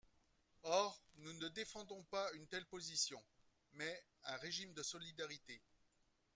Or 0.63 0.99
nous 1.17 1.31
ne 1.33 1.47
défendons 1.49 2.01
pas 2.05 2.27
une 2.33 2.47
telle 2.47 2.65
position, 2.65 3.23
mais 3.73 4.03
un 4.23 4.35
régime 4.37 4.73
de 4.73 4.81
solidarité. 4.81 5.61